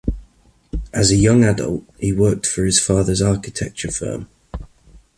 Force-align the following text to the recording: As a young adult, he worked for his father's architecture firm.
As 0.91 1.11
a 1.11 1.15
young 1.15 1.43
adult, 1.43 1.83
he 1.99 2.11
worked 2.11 2.47
for 2.47 2.65
his 2.65 2.79
father's 2.79 3.21
architecture 3.21 3.91
firm. 3.91 4.27